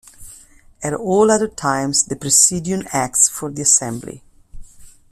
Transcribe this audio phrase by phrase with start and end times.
[0.81, 4.23] At all other times, the Presidium acts for the Assembly.